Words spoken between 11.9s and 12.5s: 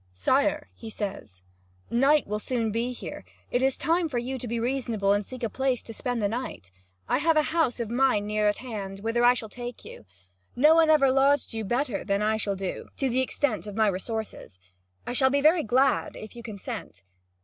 than I